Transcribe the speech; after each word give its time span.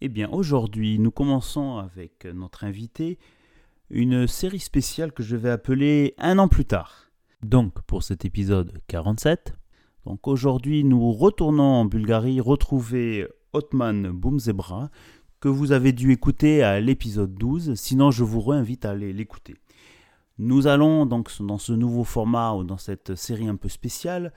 Eh 0.00 0.08
bien 0.08 0.28
aujourd'hui 0.30 0.98
nous 0.98 1.10
commençons 1.10 1.78
avec 1.78 2.24
notre 2.24 2.64
invité 2.64 3.18
une 3.90 4.26
série 4.26 4.58
spéciale 4.58 5.12
que 5.12 5.22
je 5.22 5.36
vais 5.36 5.50
appeler 5.50 6.14
Un 6.18 6.38
an 6.38 6.48
plus 6.48 6.64
tard. 6.64 7.10
Donc 7.42 7.80
pour 7.82 8.02
cet 8.02 8.24
épisode 8.24 8.80
47, 8.88 9.54
donc 10.04 10.26
aujourd'hui 10.26 10.82
nous 10.82 11.12
retournons 11.12 11.62
en 11.62 11.84
Bulgarie 11.84 12.40
retrouver 12.40 13.28
Otman 13.52 14.10
Boumzebra 14.10 14.90
que 15.40 15.48
vous 15.48 15.72
avez 15.72 15.92
dû 15.92 16.10
écouter 16.10 16.62
à 16.62 16.80
l'épisode 16.80 17.34
12, 17.34 17.74
sinon 17.74 18.10
je 18.10 18.24
vous 18.24 18.40
réinvite 18.40 18.84
à 18.84 18.90
aller 18.90 19.12
l'écouter. 19.12 19.54
Nous 20.38 20.66
allons 20.66 21.06
donc 21.06 21.30
dans 21.40 21.58
ce 21.58 21.72
nouveau 21.72 22.02
format 22.02 22.54
ou 22.54 22.64
dans 22.64 22.78
cette 22.78 23.14
série 23.14 23.46
un 23.46 23.56
peu 23.56 23.68
spéciale, 23.68 24.32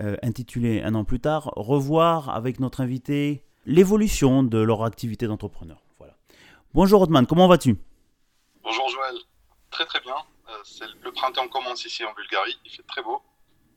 euh, 0.00 0.16
intitulée 0.22 0.80
Un 0.82 0.94
an 0.94 1.04
plus 1.04 1.20
tard, 1.20 1.52
revoir 1.56 2.30
avec 2.30 2.58
notre 2.58 2.80
invité 2.80 3.44
l'évolution 3.66 4.42
de 4.42 4.58
leur 4.58 4.84
activité 4.84 5.26
d'entrepreneur. 5.26 5.82
Voilà. 5.98 6.14
Bonjour 6.72 7.02
Otman, 7.02 7.26
comment 7.26 7.48
vas-tu? 7.48 7.76
Bonjour 8.62 8.88
Joël, 8.88 9.16
très 9.70 9.86
très 9.86 10.00
bien. 10.00 10.14
Euh, 10.48 10.86
le 11.02 11.12
printemps 11.12 11.48
commence 11.48 11.84
ici 11.84 12.04
en 12.04 12.12
Bulgarie, 12.14 12.56
il 12.64 12.70
fait 12.70 12.82
très 12.82 13.02
beau 13.02 13.22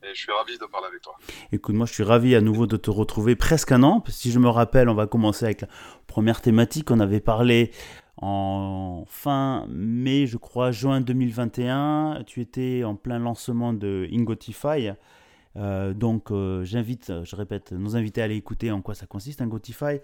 et 0.03 0.13
je 0.13 0.19
suis 0.19 0.31
ravi 0.31 0.57
de 0.57 0.65
parler 0.65 0.87
avec 0.87 1.01
toi. 1.01 1.15
Écoute, 1.51 1.75
moi 1.75 1.85
je 1.85 1.93
suis 1.93 2.03
ravi 2.03 2.35
à 2.35 2.41
nouveau 2.41 2.67
de 2.67 2.77
te 2.77 2.89
retrouver 2.89 3.35
presque 3.35 3.71
un 3.71 3.83
an. 3.83 4.03
Si 4.07 4.31
je 4.31 4.39
me 4.39 4.49
rappelle, 4.49 4.89
on 4.89 4.93
va 4.93 5.07
commencer 5.07 5.45
avec 5.45 5.61
la 5.61 5.67
première 6.07 6.41
thématique. 6.41 6.91
On 6.91 6.99
avait 6.99 7.19
parlé 7.19 7.71
en 8.21 9.05
fin 9.07 9.65
mai, 9.69 10.27
je 10.27 10.37
crois, 10.37 10.71
juin 10.71 11.01
2021. 11.01 12.23
Tu 12.25 12.41
étais 12.41 12.83
en 12.83 12.95
plein 12.95 13.19
lancement 13.19 13.73
de 13.73 14.07
Ingotify. 14.11 14.91
Euh, 15.57 15.93
donc 15.93 16.31
euh, 16.31 16.63
j'invite, 16.63 17.11
je 17.23 17.35
répète, 17.35 17.71
nos 17.71 17.95
invités 17.95 18.21
à 18.21 18.25
aller 18.25 18.35
écouter 18.35 18.71
en 18.71 18.81
quoi 18.81 18.95
ça 18.95 19.07
consiste, 19.07 19.41
Ingotify. 19.41 19.99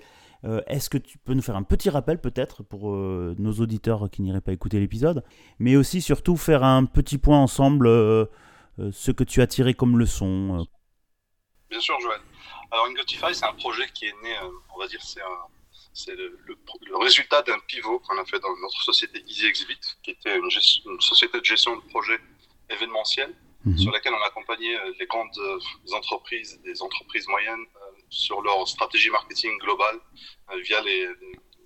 Euh, 0.45 0.61
Est-ce 0.67 0.89
que 0.89 0.97
tu 0.97 1.17
peux 1.17 1.33
nous 1.33 1.41
faire 1.41 1.55
un 1.55 1.63
petit 1.63 1.89
rappel 1.89 2.19
peut-être 2.19 2.63
pour 2.63 2.91
nos 2.91 3.53
auditeurs 3.53 4.09
qui 4.09 4.21
n'iraient 4.21 4.41
pas 4.41 4.51
écouter 4.53 4.79
l'épisode, 4.79 5.23
mais 5.59 5.75
aussi 5.75 6.01
surtout 6.01 6.37
faire 6.37 6.63
un 6.63 6.85
petit 6.85 7.17
point 7.17 7.39
ensemble 7.39 7.87
ce 7.87 9.11
que 9.11 9.23
tu 9.23 9.41
as 9.41 9.47
tiré 9.47 9.73
comme 9.73 9.97
leçon. 9.97 10.65
Bien 11.69 11.79
sûr 11.79 11.99
Joël. 12.01 12.19
Alors 12.71 12.87
Ingotify 12.87 13.33
c'est 13.33 13.45
un 13.45 13.53
projet 13.53 13.87
qui 13.93 14.05
est 14.05 14.15
né, 14.23 14.35
on 14.75 14.79
va 14.79 14.87
dire 14.87 15.01
c'est 15.01 15.21
un- 15.21 16.13
le, 16.15 16.97
résultat 17.03 17.43
d'un 17.43 17.59
pivot 17.67 17.99
qu'on 17.99 18.17
a 18.19 18.25
fait 18.25 18.39
dans 18.39 18.55
notre 18.61 18.81
société 18.81 19.23
Easy 19.27 19.45
Exhibit, 19.45 19.79
qui 20.01 20.11
était 20.11 20.35
une, 20.37 20.49
une 20.91 21.01
société 21.01 21.39
de 21.39 21.45
gestion 21.45 21.75
de 21.75 21.81
projets 21.83 22.19
événementiels 22.69 23.33
Mhm. 23.65 23.77
sur 23.77 23.91
laquelle 23.91 24.13
on 24.13 24.23
accompagnait 24.23 24.75
euh, 24.75 24.93
les 24.99 25.05
grandes 25.05 25.37
euh, 25.37 25.59
entreprises, 25.93 26.59
des 26.63 26.81
entreprises 26.81 27.27
moyennes 27.27 27.65
euh, 27.75 28.01
sur 28.09 28.41
leur 28.41 28.67
stratégie 28.67 29.09
marketing 29.09 29.57
globale 29.59 29.99
via, 30.63 30.81
les, 30.81 31.07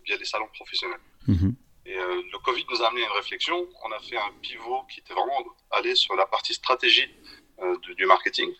via 0.05 0.15
les 0.17 0.25
salons 0.25 0.47
professionnels. 0.53 0.99
Mhm. 1.27 1.55
Et 1.85 1.95
le 1.95 2.37
Covid 2.39 2.65
nous 2.69 2.81
a 2.81 2.87
amené 2.89 3.03
à 3.03 3.07
une 3.07 3.13
réflexion. 3.13 3.65
On 3.85 3.91
a 3.93 3.99
fait 3.99 4.17
un 4.17 4.31
pivot 4.41 4.83
qui 4.91 4.99
était 4.99 5.13
vraiment 5.13 5.41
allé 5.71 5.95
sur 5.95 6.15
la 6.15 6.25
partie 6.25 6.53
stratégie 6.53 7.09
du, 7.83 7.95
du 7.95 8.05
marketing. 8.05 8.53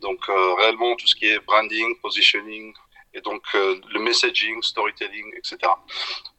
Donc 0.00 0.28
euh, 0.28 0.54
réellement 0.54 0.96
tout 0.96 1.06
ce 1.06 1.14
qui 1.14 1.26
est 1.26 1.38
branding, 1.40 1.96
positioning 2.00 2.72
et 3.12 3.20
donc 3.20 3.42
euh, 3.54 3.80
le 3.92 4.00
messaging, 4.00 4.62
storytelling, 4.62 5.32
etc. 5.36 5.58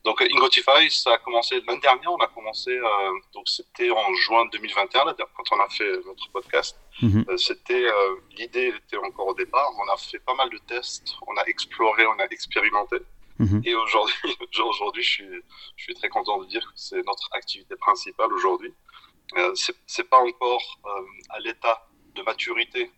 Donc 0.04 0.22
euh, 0.22 0.28
Ingotify, 0.34 0.90
ça 0.90 1.14
a 1.14 1.18
commencé 1.20 1.62
l'année 1.68 1.80
dernière. 1.80 2.12
On 2.12 2.18
a 2.18 2.28
commencé, 2.28 2.72
euh, 2.72 3.12
donc 3.34 3.48
c'était 3.48 3.92
en 3.92 4.14
juin 4.16 4.46
2021 4.52 5.06
là, 5.06 5.16
quand 5.18 5.56
on 5.56 5.60
a 5.60 5.70
fait 5.70 5.92
notre 6.06 6.30
podcast. 6.32 6.78
Mhm. 7.02 7.26
Euh, 7.30 7.38
c'était 7.38 7.86
l'idée 8.38 8.74
était 8.86 8.98
encore 8.98 9.28
au 9.28 9.34
départ. 9.34 9.70
On 9.78 9.92
a 9.92 9.98
fait 9.98 10.20
pas 10.20 10.34
mal 10.34 10.50
de 10.50 10.58
tests, 10.68 11.16
on 11.28 11.36
a 11.38 11.44
exploré, 11.46 12.06
on 12.06 12.20
a 12.20 12.26
expérimenté. 12.26 12.98
Mhm. 13.40 13.62
Et 13.66 13.76
aujourd'hui, 13.76 14.16
aujourd'hui, 14.70 15.04
je 15.04 15.10
suis, 15.10 15.44
je 15.76 15.84
suis 15.84 15.94
très 15.96 16.10
content 16.10 16.40
de 16.40 16.46
dire 16.46 16.62
que 16.62 16.74
c'est 16.76 17.04
notre 17.06 17.30
activité 17.34 17.76
principale 17.76 18.32
aujourd'hui. 18.34 18.74
Euh, 19.38 19.54
c'est, 19.56 20.10
pas 20.10 20.20
encore 20.20 20.80
à 21.30 21.40
l'état 21.40 21.88
de 22.16 22.22
maturité 22.24 22.92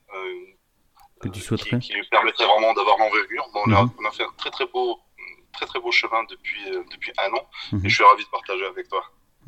Que 1.23 1.29
tu 1.29 1.39
euh, 1.39 1.43
souhaiterais. 1.43 1.79
qui, 1.79 1.87
qui 1.89 1.93
lui 1.93 2.07
permettrait 2.11 2.45
vraiment 2.45 2.73
d'avoir 2.73 2.97
l'envergure. 2.97 3.45
Mais 3.53 3.61
on, 3.67 3.71
a, 3.77 3.83
Mhm. 3.83 3.89
on 3.99 4.05
a 4.07 4.11
fait 4.11 4.23
un 4.23 4.33
très 4.37 4.49
très 4.51 4.65
beau, 4.67 4.99
très 5.53 5.65
très 5.65 5.79
beau 5.79 5.91
chemin 5.91 6.23
depuis 6.29 6.61
euh, 6.69 6.83
depuis 6.91 7.11
un 7.17 7.29
an. 7.37 7.47
Mhm. 7.73 7.85
Et 7.85 7.89
je 7.89 7.95
suis 7.95 8.03
ravi 8.03 8.23
de 8.23 8.29
partager 8.29 8.65
avec 8.65 8.87
toi. 8.89 9.03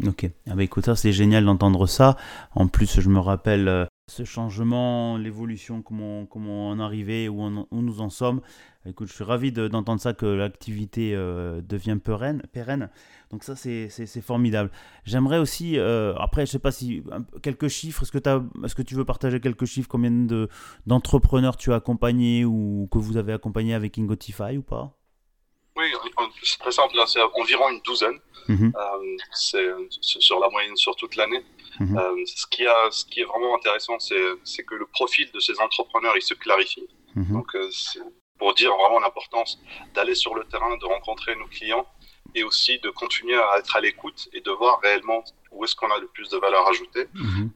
Ok. 0.05 0.25
Ah 0.49 0.55
bah 0.55 0.63
écoute, 0.63 0.85
ça 0.85 0.95
c'est 0.95 1.13
génial 1.13 1.45
d'entendre 1.45 1.87
ça. 1.87 2.17
En 2.53 2.67
plus, 2.67 2.99
je 2.99 3.09
me 3.09 3.19
rappelle 3.19 3.67
euh, 3.67 3.85
ce 4.07 4.23
changement, 4.23 5.17
l'évolution, 5.17 5.81
comment, 5.81 6.25
comment 6.27 6.69
on 6.69 6.79
est 6.79 6.83
arrivé, 6.83 7.27
où, 7.27 7.41
on- 7.41 7.67
où 7.71 7.81
nous 7.81 8.01
en 8.01 8.09
sommes. 8.09 8.41
Écoute, 8.85 9.07
je 9.07 9.13
suis 9.13 9.23
ravi 9.23 9.51
de- 9.51 9.67
d'entendre 9.67 9.99
ça, 9.99 10.13
que 10.13 10.27
l'activité 10.27 11.13
euh, 11.15 11.59
devient 11.67 11.97
pérenne. 12.03 12.43
pérenne. 12.53 12.89
Donc 13.31 13.43
ça, 13.43 13.55
c'est 13.55 13.89
formidable. 14.21 14.69
J'aimerais 15.05 15.39
aussi, 15.39 15.79
euh, 15.79 16.13
après, 16.17 16.45
je 16.45 16.51
sais 16.51 16.59
pas 16.59 16.71
si, 16.71 17.01
quelques 17.41 17.67
chiffres, 17.67 18.03
est-ce 18.03 18.11
que, 18.11 18.19
est-ce 18.63 18.75
que 18.75 18.83
tu 18.83 18.93
veux 18.93 19.05
partager 19.05 19.39
quelques 19.39 19.65
chiffres, 19.65 19.89
combien 19.89 20.11
de- 20.11 20.49
d'entrepreneurs 20.85 21.57
tu 21.57 21.73
as 21.73 21.77
accompagnés 21.77 22.45
ou 22.45 22.87
que 22.91 22.99
vous 22.99 23.17
avez 23.17 23.33
accompagnés 23.33 23.73
avec 23.73 23.97
Ingotify 23.97 24.57
ou 24.57 24.61
pas? 24.61 24.95
C'est 26.43 26.59
très 26.59 26.71
simple. 26.71 26.95
Là, 26.95 27.05
c'est 27.07 27.21
environ 27.21 27.69
une 27.69 27.81
douzaine. 27.81 28.19
Mhm. 28.47 28.73
Euh, 28.75 29.17
c'est 29.31 30.21
sur 30.21 30.39
la 30.39 30.49
moyenne 30.49 30.75
sur 30.75 30.95
toute 30.95 31.15
l'année. 31.15 31.43
Mhm. 31.79 31.97
Euh, 31.97 32.23
ce, 32.25 32.45
qui 32.47 32.65
a, 32.65 32.91
ce 32.91 33.05
qui 33.05 33.21
est 33.21 33.25
vraiment 33.25 33.55
intéressant, 33.55 33.97
c'est 33.99 34.63
que 34.63 34.75
le 34.75 34.85
profil 34.85 35.29
de 35.31 35.39
ces 35.39 35.59
entrepreneurs, 35.59 36.15
il 36.15 36.21
se 36.21 36.33
clarifie. 36.33 36.87
Mhm. 37.15 37.33
Donc, 37.33 37.55
euh, 37.55 37.69
c'est 37.71 38.01
pour 38.37 38.53
dire 38.53 38.75
vraiment 38.75 38.99
l'importance 38.99 39.59
d'aller 39.93 40.15
sur 40.15 40.35
le 40.35 40.43
terrain, 40.45 40.75
de 40.77 40.85
rencontrer 40.85 41.35
nos 41.35 41.47
clients 41.47 41.87
et 42.33 42.43
aussi 42.43 42.79
de 42.79 42.89
continuer 42.89 43.35
à 43.35 43.59
être 43.59 43.75
à 43.77 43.81
l'écoute 43.81 44.27
et 44.33 44.41
de 44.41 44.51
voir 44.51 44.79
réellement 44.81 45.23
où 45.51 45.63
est-ce 45.63 45.75
qu'on 45.75 45.89
a 45.89 45.97
le 45.97 46.07
plus 46.07 46.27
de 46.29 46.37
valeur 46.37 46.67
ajoutée 46.67 47.07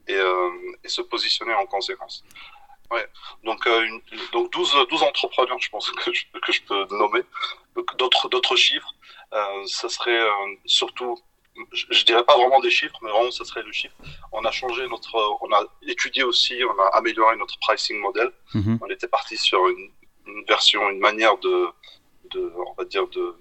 et, 0.07 0.13
euh, 0.15 0.49
et 0.83 0.87
se 0.87 1.01
positionner 1.01 1.53
en 1.53 1.65
conséquence. 1.65 2.23
Ouais. 2.91 3.07
Donc, 3.43 3.65
euh, 3.67 3.83
une- 3.85 4.01
donc 4.33 4.51
12, 4.51 4.75
12 4.89 5.03
entrepreneurs, 5.03 5.59
je 5.59 5.69
pense 5.69 5.89
que 5.91 6.11
je, 6.13 6.23
que 6.45 6.51
je 6.51 6.61
peux 6.63 6.85
nommer. 6.95 7.21
Donc, 7.75 7.95
D'autres 7.97 8.29
d'autres 8.29 8.55
chiffres, 8.55 8.91
euh, 9.33 9.65
ça 9.67 9.89
serait 9.89 10.19
euh, 10.19 10.55
surtout, 10.65 11.17
je, 11.71 11.85
je 11.91 12.03
dirais 12.05 12.23
pas 12.23 12.35
vraiment 12.35 12.59
des 12.59 12.71
chiffres, 12.71 12.97
mais 13.01 13.11
vraiment 13.11 13.31
ça 13.31 13.45
serait 13.45 13.61
le 13.63 13.71
chiffre. 13.71 13.95
On 14.31 14.43
a 14.43 14.51
changé 14.51 14.87
notre, 14.87 15.15
on 15.41 15.51
a 15.53 15.63
étudié 15.87 16.23
aussi, 16.23 16.55
on 16.63 16.79
a 16.81 16.87
amélioré 16.97 17.35
notre 17.37 17.57
pricing 17.59 17.99
model. 17.99 18.31
Mhm. 18.55 18.79
On 18.81 18.87
était 18.87 19.07
parti 19.07 19.37
sur 19.37 19.67
une, 19.67 19.91
une 20.25 20.43
version, 20.45 20.89
une 20.89 20.99
manière 20.99 21.37
de, 21.37 21.67
de, 22.31 22.51
on 22.67 22.73
va 22.73 22.85
dire 22.85 23.07
de, 23.09 23.35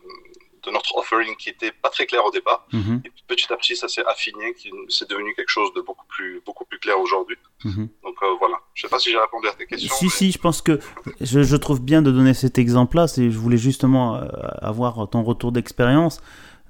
de 0.64 0.70
notre 0.70 0.96
offering 0.96 1.34
qui 1.36 1.48
était 1.50 1.72
pas 1.72 1.88
très 1.90 2.06
clair 2.06 2.24
au 2.24 2.30
départ. 2.30 2.66
Mhm. 2.72 3.02
Et 3.04 3.12
petit 3.26 3.52
à 3.52 3.56
petit, 3.56 3.76
ça 3.76 3.88
s'est 3.88 4.04
affiné, 4.06 4.54
c'est 4.88 5.08
devenu 5.08 5.34
quelque 5.34 5.48
chose 5.50 5.72
de 5.74 5.80
beaucoup 5.80 6.06
plus, 6.08 6.42
beaucoup 6.44 6.64
plus 6.64 6.78
clair 6.78 6.98
aujourd'hui. 7.00 7.36
Mhm. 7.64 7.88
Donc 8.04 8.14
euh, 8.22 8.26
voilà. 8.38 8.56
Je 8.74 8.82
sais 8.82 8.88
pas 8.88 8.98
si 8.98 9.10
j'ai 9.10 9.18
répondu 9.18 9.48
à 9.48 9.52
tes 9.52 9.66
questions. 9.66 9.94
Si, 9.94 10.04
mais- 10.06 10.10
si, 10.10 10.32
je 10.32 10.38
pense 10.38 10.62
que 10.62 10.78
je, 11.20 11.42
je 11.42 11.56
trouve 11.56 11.80
bien 11.80 12.02
de 12.02 12.10
donner 12.10 12.34
cet 12.34 12.58
exemple-là. 12.58 13.06
Je 13.16 13.28
voulais 13.38 13.56
justement 13.58 14.16
euh, 14.16 14.26
avoir 14.60 15.08
ton 15.10 15.22
retour 15.22 15.52
d'expérience, 15.52 16.20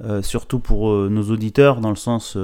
euh, 0.03 0.23
surtout 0.23 0.59
pour 0.61 0.93
nos 0.95 1.31
auditeurs, 1.31 1.81
dans 1.81 1.91
le 1.91 1.97
sens, 1.97 2.37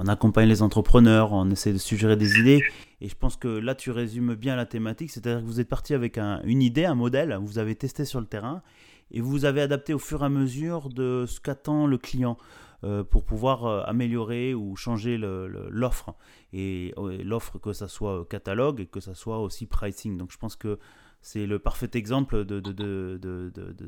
on 0.00 0.06
accompagne 0.06 0.48
les 0.48 0.62
entrepreneurs, 0.62 1.32
on 1.32 1.50
essaie 1.50 1.72
de 1.72 1.78
suggérer 1.78 2.16
des 2.16 2.38
idées. 2.38 2.62
Et 3.00 3.08
je 3.08 3.14
pense 3.14 3.36
que 3.36 3.48
là, 3.48 3.74
tu 3.74 3.90
résumes 3.90 4.34
bien 4.34 4.54
la 4.56 4.64
thématique, 4.66 5.10
c'est-à-dire 5.10 5.40
que 5.40 5.46
vous 5.46 5.60
êtes 5.60 5.68
parti 5.68 5.92
avec 5.94 6.18
un- 6.18 6.40
une 6.44 6.62
idée, 6.62 6.84
un 6.84 6.94
modèle, 6.94 7.36
vous 7.42 7.58
avez 7.58 7.74
testé 7.74 8.04
sur 8.04 8.20
le 8.20 8.26
terrain, 8.26 8.62
et 9.10 9.20
vous 9.20 9.44
avez 9.44 9.60
adapté 9.60 9.94
au 9.94 9.98
fur 9.98 10.22
et 10.22 10.26
à 10.26 10.28
mesure 10.28 10.88
de 10.88 11.24
ce 11.26 11.40
qu'attend 11.40 11.86
le 11.86 11.98
client. 11.98 12.36
euh, 12.84 13.02
pour 13.02 13.24
pouvoir 13.24 13.66
euh, 13.66 13.82
améliorer 13.86 14.54
ou 14.54 14.76
changer 14.76 15.18
l'offre 15.18 16.14
et 16.52 16.94
euh, 16.96 17.20
l'offre 17.24 17.58
que 17.58 17.72
ça 17.72 17.88
soit 17.88 18.24
catalogue 18.30 18.80
et 18.80 18.86
que 18.86 19.00
ça 19.00 19.16
soit 19.16 19.40
aussi 19.40 19.66
pricing. 19.66 20.16
Donc 20.16 20.30
je 20.30 20.38
pense 20.38 20.54
que 20.54 20.78
c'est 21.20 21.46
le 21.46 21.58
parfait 21.58 21.90
exemple 21.94 22.44
de, 22.44 22.62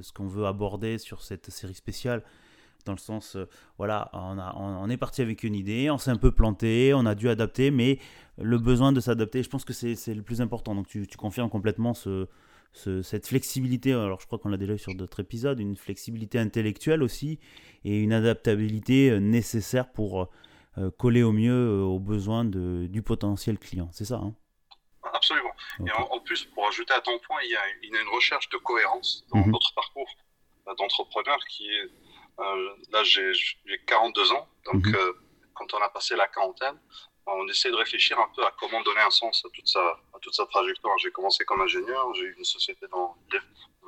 ce 0.02 0.12
qu'on 0.12 0.26
veut 0.26 0.44
aborder 0.44 0.98
sur 0.98 1.22
cette 1.22 1.50
série 1.50 1.74
spéciale. 1.74 2.24
Dans 2.84 2.92
le 2.92 2.98
sens, 2.98 3.36
voilà, 3.78 4.10
on, 4.12 4.38
a, 4.38 4.56
on, 4.56 4.88
est 4.88 4.96
parti 4.96 5.22
avec 5.22 5.44
une 5.44 5.54
idée, 5.54 5.88
on 5.90 5.98
s'est 5.98 6.10
un 6.10 6.16
peu 6.16 6.32
planté, 6.32 6.92
on 6.92 7.06
a 7.06 7.14
dû 7.14 7.28
adapter, 7.28 7.70
mais 7.70 8.00
le 8.38 8.58
besoin 8.58 8.90
de 8.90 8.98
s'adapter, 8.98 9.42
je 9.44 9.50
pense 9.50 9.64
que 9.64 9.74
c'est 9.74 10.14
le 10.14 10.22
plus 10.22 10.40
important. 10.40 10.74
Donc 10.74 10.88
tu 10.88 11.06
confirmes 11.16 11.50
complètement 11.50 11.94
ce, 11.94 12.26
cette 12.72 13.26
flexibilité, 13.26 13.92
alors 13.92 14.20
je 14.20 14.26
crois 14.26 14.38
qu'on 14.38 14.48
l'a 14.48 14.56
déjà 14.56 14.74
vu 14.74 14.78
sur 14.78 14.94
d'autres 14.94 15.20
épisodes, 15.20 15.58
une 15.58 15.76
flexibilité 15.76 16.38
intellectuelle 16.38 17.02
aussi 17.02 17.40
et 17.84 17.98
une 17.98 18.12
adaptabilité 18.12 19.18
nécessaire 19.20 19.90
pour 19.90 20.30
coller 20.98 21.22
au 21.22 21.32
mieux 21.32 21.82
aux 21.82 21.98
besoins 21.98 22.44
de, 22.44 22.86
du 22.86 23.02
potentiel 23.02 23.58
client. 23.58 23.88
C'est 23.92 24.04
ça 24.04 24.16
hein? 24.16 24.34
Absolument. 25.02 25.52
Et 25.86 25.92
en, 25.92 26.20
plus, 26.20 26.44
pour 26.44 26.66
ajouter 26.66 26.92
à 26.94 27.00
ton 27.00 27.18
point, 27.20 27.40
il 27.42 27.50
y 27.50 27.56
a, 27.56 27.62
une 27.82 28.08
recherche 28.14 28.48
de 28.50 28.56
cohérence 28.58 29.24
dans 29.32 29.38
mhm. 29.38 29.52
notre 29.52 29.74
parcours 29.74 30.08
d'entrepreneur 30.78 31.38
qui 31.48 31.68
est. 31.68 31.90
là, 32.92 33.02
j'ai 33.02 33.32
42 33.86 34.32
ans, 34.32 34.48
donc 34.66 34.86
mhm. 34.86 34.96
quand 35.54 35.74
on 35.74 35.78
a 35.78 35.88
passé 35.88 36.16
la 36.16 36.28
quarantaine, 36.28 36.78
on 37.26 37.46
essaie 37.48 37.70
de 37.70 37.76
réfléchir 37.76 38.18
un 38.18 38.28
peu 38.34 38.44
à 38.44 38.52
comment 38.58 38.82
donner 38.82 39.00
un 39.00 39.10
sens 39.10 39.44
à 39.44 39.48
toute 39.54 39.68
sa, 39.68 40.00
toute 40.20 40.34
sa 40.34 40.46
trajectoire. 40.46 40.96
J'ai 40.98 41.10
commencé 41.10 41.44
comme 41.44 41.60
ingénieur, 41.60 42.14
j'ai 42.14 42.24
eu 42.24 42.34
une 42.38 42.44
société 42.44 42.86
dans, 42.88 43.16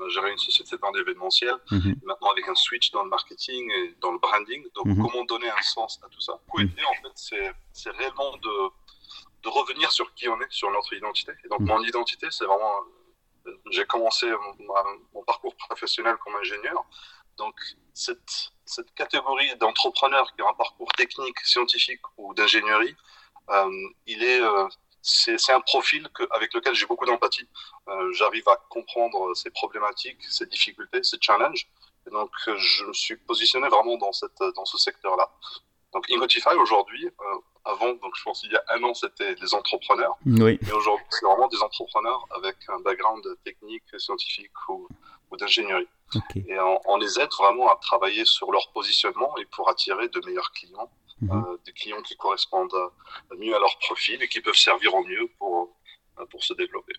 géré 0.09 0.33
une 0.33 0.39
société 0.39 0.77
dans 0.79 0.91
l'événementiel, 0.91 1.55
mhm. 1.71 1.97
maintenant 2.05 2.31
avec 2.31 2.49
un 2.49 2.55
switch 2.55 2.91
dans 2.91 3.05
le 3.05 3.11
marketing 3.11 3.71
et 3.71 3.95
dans 4.01 4.13
le 4.13 4.19
branding. 4.19 4.65
Donc, 4.75 4.87
mhm. 4.87 5.03
comment 5.03 5.25
donner 5.25 5.51
un 5.51 5.63
sens 5.63 6.01
à 6.05 6.09
tout 6.09 6.21
ça? 6.21 6.41
Pour 6.47 6.61
aider, 6.61 6.83
en 6.85 7.03
fait, 7.03 7.53
c'est 7.73 7.91
réellement 7.91 8.37
de, 8.37 8.71
de 9.43 9.49
revenir 9.49 9.91
sur 9.93 10.13
qui 10.15 10.29
on 10.29 10.41
est, 10.41 10.51
sur 10.51 10.71
notre 10.71 10.93
identité. 10.95 11.33
Et 11.45 11.49
donc, 11.49 11.61
mhm. 11.61 11.69
mon 11.69 11.83
identité, 11.83 12.27
c'est 12.31 12.45
vraiment. 12.45 12.73
J'ai 13.71 13.85
commencé 13.87 14.31
mon, 14.31 14.95
mon, 15.15 15.25
parcours 15.25 15.57
professionnel 15.57 16.15
comme 16.25 16.37
ingénieur. 16.37 16.85
Donc, 17.37 17.57
cette, 17.93 18.53
cette 18.65 18.95
catégorie 18.95 19.57
d'entrepreneurs 19.57 20.33
qui 20.35 20.43
ont 20.43 20.49
un 20.49 20.55
parcours 20.55 20.93
technique, 20.93 21.41
scientifique 21.41 22.03
ou 22.19 22.35
d'ingénierie, 22.35 22.95
euh, 23.51 23.89
il 24.07 24.23
est 24.23 24.41
euh, 24.41 24.69
c'est 25.03 25.53
un 25.53 25.61
profil 25.61 26.09
que, 26.15 26.23
avec 26.31 26.55
lequel 26.55 26.75
j'ai 26.75 26.87
beaucoup 26.87 27.07
d'empathie. 27.07 27.49
Euh, 27.89 28.13
j'arrive 28.13 28.49
à 28.49 28.57
comprendre 28.69 29.35
ses 29.35 29.51
problématiques, 29.51 30.23
ses 30.29 30.47
difficultés, 30.47 31.03
ses 31.03 31.19
challenges. 31.21 31.69
Et 32.07 32.11
donc, 32.11 32.31
je 32.47 32.85
me 32.85 32.93
suis 32.93 33.17
positionné 33.17 33.69
vraiment 33.69 33.97
dans, 33.97 34.13
cette, 34.13 34.43
dans 34.57 34.65
ce 34.65 34.79
secteur-là. 34.79 35.31
Donc, 35.93 36.11
Ingotify 36.11 36.55
aujourd'hui, 36.57 37.09
avant, 37.65 37.93
donc 37.95 38.15
je 38.17 38.23
pense 38.23 38.41
qu'il 38.41 38.53
y 38.53 38.57
a 38.57 38.65
un 38.71 38.83
an, 38.83 38.95
c'était 38.95 39.35
des 39.35 39.55
entrepreneurs. 39.55 40.17
Oui. 40.27 40.59
Et 40.67 40.73
aujourd'hui, 40.73 41.05
c'est 41.11 41.27
vraiment 41.27 41.49
des 41.49 41.63
entrepreneurs 41.63 42.27
avec 42.35 42.57
un 42.69 42.81
background 42.81 43.25
technique, 43.45 43.85
scientifique 43.99 44.53
ou, 44.69 44.89
ou 45.31 45.37
d'ingénierie. 45.37 45.89
Et 46.35 46.59
on, 46.87 46.97
les 46.97 47.19
aide 47.21 47.31
vraiment 47.39 47.71
à 47.71 47.77
travailler 47.77 48.25
sur 48.25 48.53
leur 48.53 48.71
positionnement 48.73 49.35
et 49.39 49.47
pour 49.47 49.69
attirer 49.71 50.09
de 50.09 50.21
meilleurs 50.27 50.53
clients 50.53 50.91
Mhm. 51.23 51.31
Euh, 51.31 51.57
des 51.65 51.73
clients 51.73 52.03
qui 52.03 52.17
correspondent 52.17 52.75
mieux 53.39 53.55
à 53.55 53.59
leur 53.61 53.79
profil 53.79 54.21
et 54.21 54.29
qui 54.29 54.41
peuvent 54.41 54.57
servir 54.57 54.93
au 54.95 55.05
mieux 55.05 55.29
pour, 55.39 55.71
euh, 56.19 56.27
pour 56.27 56.43
se 56.43 56.53
développer. 56.55 56.95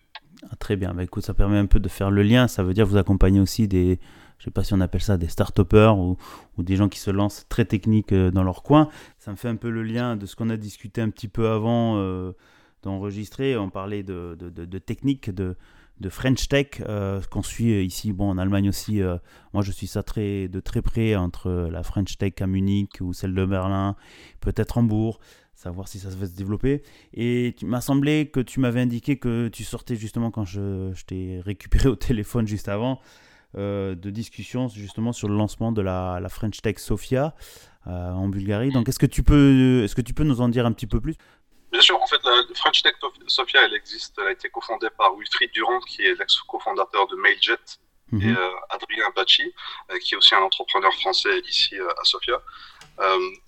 Ah, 0.50 0.56
très 0.56 0.76
bien, 0.76 0.94
bah, 0.94 1.04
écoute, 1.04 1.24
ça 1.24 1.34
permet 1.34 1.58
un 1.58 1.66
peu 1.66 1.78
de 1.78 1.88
faire 1.88 2.10
le 2.10 2.22
lien, 2.22 2.48
ça 2.48 2.62
veut 2.62 2.72
dire 2.72 2.86
vous 2.86 2.96
accompagnez 2.96 3.38
aussi 3.38 3.68
des, 3.68 4.00
je 4.38 4.44
sais 4.44 4.50
pas 4.50 4.64
si 4.64 4.72
on 4.72 4.80
appelle 4.80 5.02
ça 5.02 5.18
des 5.18 5.28
start 5.28 5.58
ou, 5.58 6.16
ou, 6.56 6.62
des 6.62 6.76
gens 6.76 6.88
qui 6.88 6.98
se 6.98 7.10
lancent 7.10 7.46
très 7.50 7.66
techniques 7.66 8.12
euh, 8.12 8.30
dans 8.30 8.42
leur 8.42 8.62
coin. 8.62 8.88
Ça 9.18 9.30
me 9.30 9.36
fait 9.36 9.48
un 9.48 9.56
peu 9.56 9.68
le 9.68 9.82
lien 9.82 10.16
de 10.16 10.24
ce 10.24 10.36
qu'on 10.36 10.48
a 10.48 10.56
discuté 10.56 11.02
un 11.02 11.10
petit 11.10 11.28
peu 11.28 11.48
avant 11.48 12.32
d'enregistrer. 12.82 13.56
On 13.58 13.68
parlait 13.68 14.02
de, 14.02 14.36
de, 14.38 14.48
de, 14.48 14.64
de 14.64 14.78
technique, 14.78 15.30
de, 15.30 15.56
de 16.00 16.08
French 16.08 16.48
Tech 16.48 16.82
euh, 16.88 17.20
qu'on 17.30 17.42
suit 17.42 17.84
ici 17.84 18.12
bon 18.12 18.30
en 18.30 18.38
Allemagne 18.38 18.68
aussi 18.68 19.00
euh, 19.00 19.16
moi 19.52 19.62
je 19.62 19.70
suis 19.70 19.86
ça 19.86 20.02
très 20.02 20.48
de 20.48 20.60
très 20.60 20.82
près 20.82 21.14
entre 21.14 21.68
la 21.70 21.82
French 21.82 22.18
Tech 22.18 22.34
à 22.40 22.46
Munich 22.46 22.98
ou 23.00 23.12
celle 23.12 23.34
de 23.34 23.44
Berlin 23.44 23.94
peut-être 24.40 24.78
Hambourg 24.78 25.20
savoir 25.54 25.86
si 25.88 25.98
ça 25.98 26.10
va 26.10 26.26
se 26.26 26.36
développer. 26.36 26.82
Et 27.14 27.54
tu 27.56 27.64
m'as 27.64 27.80
semblé 27.80 28.28
que 28.28 28.40
tu 28.40 28.60
m'avais 28.60 28.80
indiqué 28.80 29.16
que 29.16 29.48
tu 29.48 29.62
sortais 29.62 29.94
justement 29.94 30.30
quand 30.30 30.44
je, 30.44 30.92
t'ai 31.06 31.40
récupéré 31.42 31.88
au 31.88 31.96
téléphone 31.96 32.46
juste 32.46 32.68
avant 32.68 33.00
euh, 33.56 33.94
de 33.94 34.10
discussions 34.10 34.68
justement 34.68 35.12
sur 35.12 35.28
le 35.28 35.36
lancement 35.36 35.70
de 35.72 35.80
la, 35.80 36.18
la 36.20 36.28
French 36.28 36.60
Tech 36.60 36.78
Sofia 36.78 37.34
en 37.86 38.28
Bulgarie. 38.28 38.72
Donc 38.72 38.88
est-ce 38.88 38.98
que 38.98 39.06
tu 39.06 39.22
peux 39.22 39.82
est-ce 39.84 39.94
que 39.94 40.00
tu 40.00 40.12
peux 40.12 40.24
nous 40.24 40.40
en 40.40 40.48
dire 40.48 40.66
un 40.66 40.72
petit 40.72 40.86
peu 40.86 41.00
plus? 41.00 41.14
Bien 41.74 41.82
sûr, 41.82 42.00
en 42.00 42.06
fait, 42.06 42.22
la 42.22 42.44
French 42.54 42.84
Tech 42.84 42.94
Sophia, 43.26 43.64
elle 43.64 43.74
existe, 43.74 44.16
elle 44.18 44.28
a 44.28 44.30
été 44.30 44.48
cofondée 44.48 44.90
par 44.96 45.12
Wilfried 45.16 45.50
Durand, 45.50 45.80
qui 45.80 46.02
est 46.06 46.14
l'ex-cofondateur 46.14 47.08
de 47.08 47.16
Mailjet, 47.16 47.58
et 48.12 48.14
mhm. 48.14 48.36
euh, 48.36 48.50
Adrien 48.70 49.10
Bacci, 49.16 49.52
euh, 49.90 49.98
qui 49.98 50.14
est 50.14 50.16
aussi 50.16 50.36
un 50.36 50.42
entrepreneur 50.42 50.94
français 50.94 51.36
ici 51.40 51.76
euh, 51.76 52.00
à 52.00 52.04
Sofia. 52.04 52.40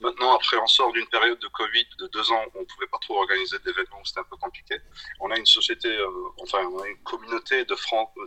maintenant, 0.01 0.35
après, 0.35 0.57
on 0.57 0.67
sort 0.67 0.91
d'une 0.91 1.07
période 1.07 1.39
de 1.39 1.47
Covid 1.47 1.87
de 2.01 2.09
deux 2.09 2.33
ans 2.33 2.43
où 2.47 2.59
on 2.59 2.61
ne 2.63 2.65
pouvait 2.65 2.89
pas 2.89 2.99
trop 2.99 3.21
organiser 3.21 3.59
d'événements, 3.65 4.05
c'était 4.05 4.19
un 4.19 4.29
peu 4.29 4.37
compliqué. 4.39 4.75
On 5.21 5.31
a 5.31 5.39
une 5.39 5.47
société, 5.47 5.97
enfin, 6.43 6.67
on 6.73 6.81
a 6.81 6.89
une 6.89 7.03
communauté 7.05 7.65
de, 7.65 7.77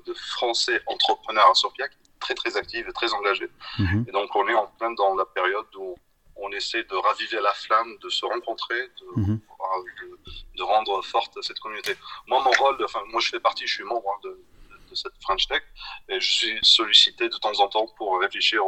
de 0.05 0.13
Français 0.13 0.81
entrepreneurs 0.87 1.49
à 1.51 1.55
Sofia 1.55 1.89
qui 1.89 1.97
est 1.97 2.19
très, 2.21 2.35
très 2.35 2.55
active 2.55 2.87
et 2.87 2.93
très 2.93 3.13
engagée. 3.13 3.49
Mhm. 3.79 4.05
Et 4.07 4.11
donc, 4.13 4.33
on 4.33 4.47
est 4.47 4.53
en 4.53 4.67
plein 4.67 4.91
dans 4.91 5.13
la 5.15 5.25
période 5.25 5.75
où 5.75 5.97
on 6.37 6.51
essaie 6.53 6.83
de 6.83 6.95
raviver 6.95 7.41
la 7.41 7.53
flamme, 7.53 7.97
de 8.01 8.09
se 8.09 8.25
rencontrer, 8.25 8.81
de, 8.81 9.21
mhm. 9.21 9.41
De, 10.55 10.63
rendre 10.63 11.01
forte 11.03 11.41
cette 11.41 11.59
communauté. 11.59 11.95
Moi, 12.27 12.41
mon 12.43 12.51
rôle, 12.51 12.83
enfin, 12.83 13.01
moi, 13.07 13.21
je 13.21 13.29
fais 13.29 13.39
partie, 13.39 13.65
je 13.65 13.75
suis 13.75 13.83
membre 13.83 14.09
hein, 14.09 14.19
de, 14.23 14.95
cette 14.95 15.13
French 15.21 15.47
Tech, 15.47 15.61
et 16.09 16.19
je 16.19 16.31
suis 16.31 16.59
sollicité 16.63 17.29
de 17.29 17.37
temps 17.37 17.59
en 17.59 17.67
temps 17.67 17.87
pour 17.97 18.19
réfléchir 18.19 18.63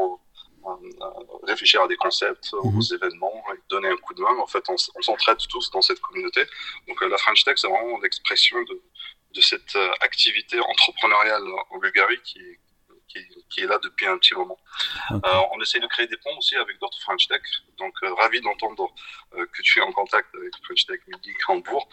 réfléchir 1.44 1.82
à 1.82 1.88
des 1.88 1.98
concepts, 1.98 2.54
aux 2.54 2.70
mhm. 2.70 2.82
événements, 2.94 3.44
et 3.54 3.60
donner 3.70 3.90
un 3.90 3.98
coup 3.98 4.14
de 4.14 4.22
main. 4.22 4.38
En 4.38 4.48
fait, 4.48 4.64
on, 4.70 4.78
s'entraide 4.78 5.40
tous 5.50 5.72
dans 5.72 5.82
cette 5.82 6.00
communauté. 6.00 6.44
Donc, 6.88 7.02
euh, 7.02 7.10
la 7.10 7.18
French 7.18 7.44
Tech, 7.44 7.58
c'est 7.58 7.68
vraiment 7.68 8.00
l'expression 8.00 8.62
de, 8.64 8.82
de 9.34 9.42
cette 9.42 9.76
euh, 9.76 9.92
activité 10.02 10.60
entrepreneuriale 10.60 11.44
en 11.72 11.78
Bulgarie 11.80 12.22
qui, 12.24 12.40
qui, 13.50 13.62
est 13.62 13.68
là 13.68 13.80
depuis 13.84 14.08
un 14.08 14.18
petit 14.18 14.34
moment. 14.34 14.58
Euh, 15.12 15.18
on 15.54 15.62
essaie 15.62 15.80
de 15.80 15.88
créer 15.88 16.08
des 16.08 16.18
ponts 16.18 16.38
aussi 16.38 16.56
avec 16.56 16.80
d'autres 16.80 17.00
French 17.02 17.28
Tech. 17.28 17.42
Donc, 17.78 17.94
euh, 18.04 18.14
ravi 18.16 18.42
d'entendre 18.42 18.94
euh, 19.36 19.46
que 19.46 19.62
tu 19.62 19.80
es 19.80 19.82
en 19.82 19.92
contact 19.92 20.34
avec 20.36 20.54
French 20.64 20.86
Tech 20.86 21.00
Midi 21.08 21.34
Hambourg. 21.48 21.88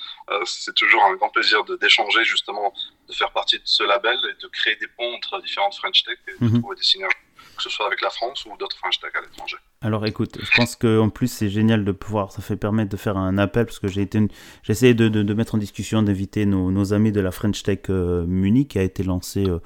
c'est 0.44 0.74
toujours 0.74 1.04
un 1.04 1.14
grand 1.14 1.30
plaisir 1.30 1.64
d'échanger, 1.64 2.24
justement, 2.24 2.72
de 3.08 3.12
faire 3.12 3.32
partie 3.32 3.58
de 3.58 3.66
ce 3.66 3.82
label 3.82 4.18
et 4.30 4.42
de 4.42 4.48
créer 4.48 4.76
des 4.76 4.88
ponts 4.88 5.14
entre 5.14 5.40
différentes 5.40 5.74
French 5.76 6.04
Tech 6.04 6.18
et 6.28 6.44
de 6.44 6.50
mhm. 6.50 6.60
trouver 6.60 6.76
des 6.76 6.82
synergies 6.82 7.16
que 7.56 7.62
ce 7.62 7.70
soit 7.70 7.86
avec 7.86 8.00
la 8.00 8.10
France 8.10 8.46
ou 8.46 8.56
d'autres 8.56 8.76
Tech 9.00 9.10
à 9.14 9.20
l'étranger. 9.20 9.56
Alors 9.80 10.06
écoute, 10.06 10.38
je 10.40 10.50
pense 10.56 10.74
qu'en 10.74 11.08
plus 11.08 11.28
c'est 11.28 11.48
génial 11.48 11.84
de 11.84 11.92
pouvoir, 11.92 12.32
ça 12.32 12.42
fait 12.42 12.56
permettre 12.56 12.90
de 12.90 12.96
faire 12.96 13.16
un 13.16 13.38
appel 13.38 13.66
parce 13.66 13.78
que 13.78 13.86
j'ai 13.86 14.02
été, 14.02 14.18
j'ai 14.62 14.72
essayé 14.72 14.94
de, 14.94 15.34
mettre 15.34 15.54
en 15.54 15.58
discussion, 15.58 16.02
d'inviter 16.02 16.46
nos, 16.46 16.92
amis 16.92 17.12
de 17.12 17.20
la 17.20 17.30
French 17.30 17.62
Tech 17.62 17.80
euh, 17.90 18.24
Munich 18.26 18.70
qui 18.70 18.78
a 18.78 18.82
été 18.82 19.02
lancé, 19.02 19.44
euh, 19.44 19.60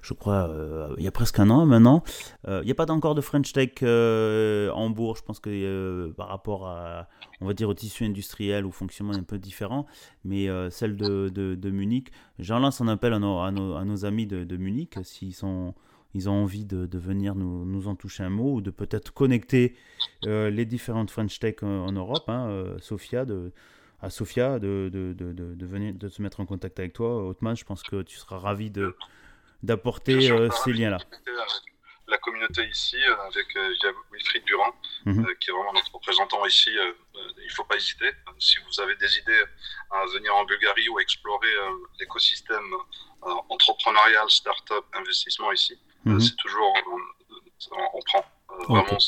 je 0.00 0.14
crois, 0.14 0.48
euh, 0.48 0.94
il 0.96 1.04
y 1.04 1.08
a 1.08 1.10
presque 1.10 1.38
un 1.38 1.50
an 1.50 1.66
maintenant. 1.66 2.02
il 2.46 2.62
n'y 2.64 2.70
a 2.70 2.74
pas 2.74 2.90
encore 2.90 3.14
de 3.14 3.20
French 3.20 3.52
Tech 3.52 3.82
Hambourg, 3.82 5.16
je 5.16 5.22
pense 5.22 5.40
que 5.40 6.10
par 6.12 6.28
rapport 6.28 6.66
à, 6.66 7.08
on 7.40 7.46
va 7.46 7.52
dire, 7.52 7.68
au 7.68 7.74
tissu 7.74 8.04
industriel 8.04 8.64
ou 8.64 8.70
fonctionnement 8.70 9.14
un 9.14 9.22
peu 9.22 9.38
différent, 9.38 9.86
mais 10.24 10.48
celle 10.70 10.96
de, 10.96 11.70
Munich, 11.70 12.08
j'en 12.38 12.60
lance 12.60 12.80
un 12.80 12.88
appel 12.88 13.12
à 13.12 13.18
nos, 13.18 14.04
amis 14.04 14.26
de 14.26 14.56
Munich 14.56 14.98
s'ils 15.02 15.34
sont 15.34 15.74
ils 16.14 16.28
ont 16.28 16.42
envie 16.42 16.64
de, 16.64 16.86
de 16.86 16.98
venir 16.98 17.34
nous, 17.34 17.64
nous, 17.64 17.88
en 17.88 17.94
toucher 17.94 18.22
un 18.22 18.30
mot 18.30 18.54
ou 18.54 18.60
de 18.60 18.70
peut-être 18.70 19.12
connecter 19.12 19.76
euh, 20.24 20.50
les 20.50 20.64
différentes 20.64 21.10
French 21.10 21.38
Tech 21.38 21.56
en, 21.62 21.92
Europe, 21.92 22.28
hein, 22.28 22.48
euh, 22.48 22.78
Sofia, 22.78 23.24
de, 23.24 23.52
à 24.00 24.10
Sofia, 24.10 24.58
de, 24.58 24.90
de, 24.92 25.12
de, 25.12 25.66
venir, 25.66 25.94
de 25.94 26.08
se 26.08 26.22
mettre 26.22 26.40
en 26.40 26.46
contact 26.46 26.78
avec 26.78 26.94
toi. 26.94 27.28
Otman, 27.28 27.56
je 27.56 27.64
pense 27.64 27.82
que 27.82 28.02
tu 28.02 28.16
seras 28.16 28.38
ravi 28.38 28.72
d'apporter 29.62 30.30
euh, 30.30 30.48
ces 30.64 30.72
liens-là. 30.72 30.98
La 32.06 32.16
communauté 32.16 32.66
ici, 32.66 32.96
avec 33.26 33.46
Wilfried 34.10 34.42
Durand, 34.44 34.72
mhm. 35.04 35.26
qui 35.38 35.50
est 35.50 35.52
vraiment 35.52 35.74
notre 35.74 35.92
représentant 35.92 36.42
ici, 36.46 36.70
il 36.72 37.44
ne 37.44 37.52
faut 37.52 37.64
pas 37.64 37.76
hésiter. 37.76 38.10
Si 38.38 38.56
vous 38.66 38.80
avez 38.80 38.96
des 38.96 39.18
idées 39.18 39.42
à 39.90 40.06
venir 40.14 40.34
en 40.34 40.46
Bulgarie 40.46 40.88
ou 40.88 40.96
à 40.96 41.02
explorer 41.02 41.52
l'écosystème 42.00 42.74
entrepreneurial, 43.50 44.30
start-up, 44.30 44.86
investissement 44.94 45.52
ici, 45.52 45.78
euh, 46.08 46.14
mhm. 46.14 46.20
c'est 46.20 46.36
toujours, 46.36 46.74
euh, 46.76 47.76
on, 47.94 48.00
prend. 48.06 48.24
Euh, 48.50 48.64
vraiment, 48.68 48.98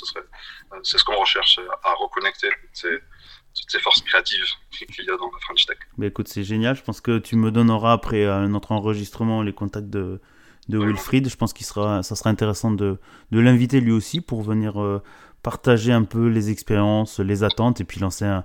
c'est 0.83 0.99
ce 0.99 1.05
qu'on 1.05 1.19
recherche, 1.19 1.61
à 1.85 1.95
reconnecter 1.95 2.49
toutes 2.49 3.69
ces, 3.69 3.79
forces 3.81 4.03
créatives 4.03 4.45
qu'il 4.71 5.05
y 5.05 5.11
a 5.11 5.17
dans 5.17 5.31
la 5.31 5.39
French 5.41 5.67
Tech. 5.67 5.79
Mais 5.97 6.09
écoute, 6.09 6.29
c'est 6.29 6.45
génial. 6.45 6.77
Je 6.77 6.83
pense 6.83 7.01
que 7.01 7.19
tu 7.19 7.37
me 7.37 7.51
donneras 7.51 7.93
après 7.93 8.27
notre 8.49 8.73
enregistrement 8.73 9.43
les 9.43 9.53
contacts 9.53 9.91
de, 9.91 10.21
de 10.69 10.79
Wilfried. 10.79 11.29
Je 11.29 11.37
pense 11.37 11.53
qu'il 11.53 11.67
sera, 11.67 12.03
ça 12.03 12.17
sera 12.17 12.31
intéressant 12.31 12.71
de, 12.71 12.99
de 13.31 13.41
l'inviter 13.41 13.81
lui 13.81 13.93
aussi 13.93 14.21
pour 14.21 14.43
venir 14.43 15.01
partager 15.43 15.93
un 15.93 16.05
peu 16.05 16.29
les 16.29 16.51
expériences, 16.51 17.19
les 17.19 17.43
attentes 17.43 17.81
et 17.81 17.85
puis 17.85 17.99
lancer 17.99 18.27
un, 18.27 18.45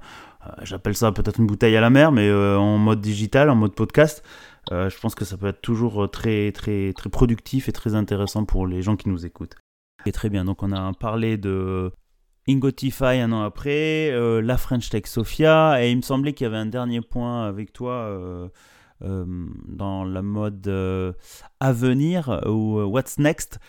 j'appelle 0.61 0.95
ça 0.95 1.11
peut-être 1.11 1.39
une 1.39 1.47
bouteille 1.47 1.75
à 1.75 1.81
la 1.81 1.89
mer, 1.89 2.11
mais 2.11 2.31
en 2.31 2.77
mode 2.77 3.01
digital, 3.01 3.49
en 3.49 3.55
mode 3.55 3.75
podcast. 3.75 4.23
Euh, 4.71 4.89
je 4.89 4.99
pense 4.99 5.15
que 5.15 5.25
ça 5.25 5.37
peut 5.37 5.47
être 5.47 5.61
toujours 5.61 6.03
euh, 6.03 6.07
très, 6.07 6.51
très, 6.51 6.93
très 6.93 7.09
productif 7.09 7.69
et 7.69 7.71
très 7.71 7.95
intéressant 7.95 8.45
pour 8.45 8.67
les 8.67 8.81
gens 8.81 8.95
qui 8.95 9.09
nous 9.09 9.25
écoutent. 9.25 9.55
Et 10.05 10.11
très 10.11 10.29
bien, 10.29 10.45
donc 10.45 10.63
on 10.63 10.71
a 10.71 10.93
parlé 10.93 11.37
de 11.37 11.91
Ingotify 12.47 13.19
un 13.19 13.31
an 13.31 13.41
après, 13.41 14.11
euh, 14.11 14.41
la 14.41 14.57
French 14.57 14.89
Tech 14.89 15.05
Sophia, 15.05 15.83
et 15.83 15.91
il 15.91 15.97
me 15.97 16.01
semblait 16.01 16.33
qu'il 16.33 16.45
y 16.45 16.47
avait 16.47 16.57
un 16.57 16.67
dernier 16.67 17.01
point 17.01 17.47
avec 17.47 17.73
toi 17.73 18.49
dans 19.01 20.03
la 20.05 20.21
mode 20.21 20.67
à 21.59 21.73
venir 21.73 22.41
ou 22.47 22.81
what's 22.81 23.19
next. 23.19 23.59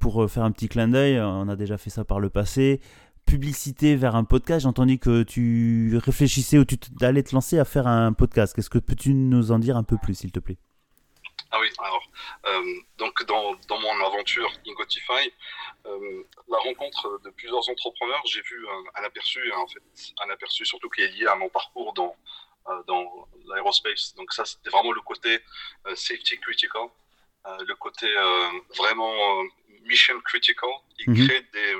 pour 0.00 0.30
faire 0.30 0.44
un 0.44 0.50
petit 0.50 0.68
clin 0.68 0.88
d'œil, 0.88 1.20
on 1.20 1.48
a 1.48 1.56
déjà 1.56 1.78
fait 1.78 1.90
ça 1.90 2.04
par 2.04 2.20
le 2.20 2.30
passé 2.30 2.80
publicité 3.24 3.96
vers 3.96 4.16
un 4.16 4.24
podcast. 4.24 4.62
J'ai 4.62 4.68
entendu 4.68 4.98
que 4.98 5.22
tu 5.22 5.96
réfléchissais 5.98 6.58
ou 6.58 6.64
tu 6.64 6.76
allais 7.00 7.22
te 7.22 7.34
lancer 7.34 7.58
à 7.58 7.64
faire 7.64 7.86
un 7.86 8.12
podcast. 8.12 8.54
Qu'est-ce 8.54 8.70
que 8.70 8.78
peux-tu 8.78 9.14
nous 9.14 9.52
en 9.52 9.58
dire 9.58 9.76
un 9.76 9.84
peu 9.84 9.96
plus, 9.96 10.14
s'il 10.14 10.32
te 10.32 10.40
plaît? 10.40 10.58
Ah 11.50 11.60
oui, 11.60 11.68
alors, 11.78 12.02
euh, 12.46 12.74
donc 12.98 13.24
dans, 13.26 13.54
dans, 13.68 13.78
mon 13.78 14.04
aventure 14.04 14.50
Ingotify, 14.66 15.32
euh, 15.86 16.24
la 16.48 16.58
rencontre 16.58 17.20
de 17.22 17.30
plusieurs 17.30 17.68
entrepreneurs, 17.68 18.22
j'ai 18.26 18.42
vu 18.42 18.66
un, 18.96 19.04
aperçu, 19.04 19.52
en 19.52 19.68
fait, 19.68 19.78
un 20.26 20.30
aperçu 20.30 20.66
surtout 20.66 20.90
qui 20.90 21.02
est 21.02 21.08
lié 21.08 21.26
à 21.26 21.36
mon 21.36 21.48
parcours 21.48 21.92
dans, 21.92 22.16
euh, 22.68 22.82
dans 22.88 23.28
l'aérospace. 23.46 24.16
Donc 24.16 24.32
ça, 24.32 24.44
c'était 24.44 24.70
vraiment 24.70 24.90
le 24.90 25.00
côté 25.02 25.38
safety 25.94 26.40
critical, 26.40 26.88
le 27.44 27.74
côté 27.76 28.08
vraiment 28.76 29.14
mission 29.84 30.20
critical. 30.22 30.70
Il 30.98 31.10
mhm. 31.10 31.28
crée 31.28 31.42
des 31.52 31.74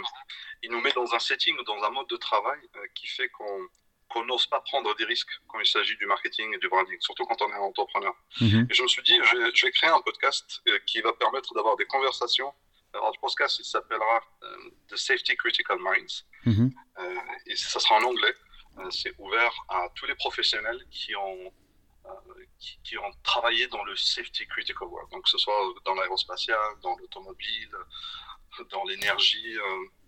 il 0.65 0.71
nous 0.71 0.81
met 0.81 0.93
dans 0.93 1.15
un 1.15 1.19
setting, 1.19 1.55
dans 1.67 1.83
un 1.85 1.91
mode 1.91 2.09
de 2.09 2.17
travail 2.17 2.59
euh, 2.77 2.87
qui 2.95 3.07
fait 3.07 3.29
qu'on 3.29 4.25
n'ose 4.25 4.47
pas 4.47 4.61
prendre 4.61 4.95
des 4.97 5.05
risques 5.05 5.31
quand 5.47 5.61
il 5.61 5.67
s'agit 5.67 5.97
du 5.97 6.07
marketing 6.07 6.55
et 6.55 6.59
du 6.59 6.69
branding, 6.69 6.99
surtout 7.01 7.27
quand 7.27 7.41
on 7.43 7.51
est 7.51 7.55
un 7.55 7.69
entrepreneur. 7.73 8.15
Mhm. 8.41 8.67
Et 8.71 8.75
je 8.75 8.83
me 8.83 8.89
suis 8.89 9.03
dit, 9.03 9.19
je 9.23 9.65
vais, 9.67 9.73
créer 9.73 9.91
un 9.91 10.01
podcast 10.01 10.63
euh, 10.69 10.79
qui 10.87 11.01
va 11.03 11.13
permettre 11.13 11.53
d'avoir 11.55 11.77
des 11.77 11.85
conversations. 11.85 12.53
Alors, 12.95 13.11
le 13.13 13.21
podcast, 13.21 13.59
il 13.59 13.65
s'appellera 13.65 14.23
euh, 14.43 14.71
The 14.89 14.97
Safety 14.97 15.37
Critical 15.37 15.79
Minds. 15.81 16.25
Mhm. 16.47 16.73
et 17.47 17.57
ça 17.57 17.81
sera 17.81 17.97
en 17.97 18.05
anglais. 18.05 18.35
C'est 18.91 19.15
ouvert 19.19 19.55
à 19.69 19.89
tous 19.95 20.07
les 20.07 20.15
professionnels 20.15 20.85
qui 20.91 21.15
ont, 21.17 21.53
qui, 22.83 22.99
ont 22.99 23.13
travaillé 23.23 23.67
dans 23.69 23.83
le 23.85 23.97
safety 23.97 24.47
critical 24.47 24.89
world. 24.89 25.11
Donc, 25.11 25.25
que 25.25 25.31
ce 25.31 25.39
soit 25.39 25.59
dans 25.85 25.95
l'aérospatial, 25.95 26.59
dans 26.83 26.97
l'automobile, 26.97 27.71
dans 28.71 28.85
l'énergie 28.85 29.57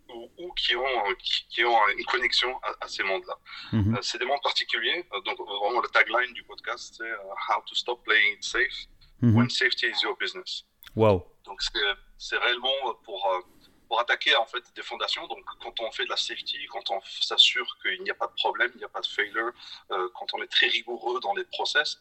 ou, 0.09 0.53
qui, 0.53 0.75
ont, 0.75 1.15
qui, 1.49 1.63
ont 1.63 1.87
une 1.89 2.05
connexion 2.05 2.59
à, 2.81 2.87
ces 2.87 3.03
mondes-là. 3.03 3.35
Mhm. 3.71 3.95
Euh, 3.95 3.99
c'est 4.01 4.17
des 4.17 4.25
mondes 4.25 4.41
particuliers. 4.41 5.05
Euh, 5.13 5.21
donc, 5.21 5.37
vraiment, 5.39 5.81
le 5.81 5.89
tagline 5.89 6.33
du 6.33 6.43
podcast, 6.43 6.95
c'est 6.97 7.03
euh, 7.03 7.49
How 7.49 7.61
to 7.65 7.75
stop 7.75 8.03
playing 8.03 8.35
it 8.35 8.43
safe 8.43 8.87
mhm. 9.21 9.35
when 9.35 9.49
safety 9.49 9.87
is 9.87 10.01
your 10.03 10.17
business. 10.17 10.63
Wow. 10.95 11.25
Donc, 11.45 11.61
c'est 12.17 12.37
réellement 12.37 12.93
pour, 13.03 13.29
pour 13.87 13.99
attaquer 13.99 14.35
en 14.35 14.45
fait 14.45 14.63
des 14.75 14.81
fondations. 14.81 15.27
Donc, 15.27 15.43
quand 15.61 15.79
on 15.81 15.91
fait 15.91 16.05
de 16.05 16.09
la 16.09 16.17
safety, 16.17 16.57
quand 16.67 16.89
on 16.91 16.99
s'assure 17.21 17.67
qu'il 17.81 18.01
n'y 18.03 18.09
a 18.09 18.15
pas 18.15 18.27
de 18.27 18.33
problème, 18.33 18.71
il 18.75 18.79
n'y 18.79 18.83
a 18.83 18.89
pas 18.89 19.01
de 19.01 19.07
failure, 19.07 19.51
quand 19.89 20.33
on 20.33 20.41
est 20.41 20.47
très 20.47 20.67
rigoureux 20.67 21.19
dans 21.21 21.35
les 21.35 21.45
process, 21.45 21.99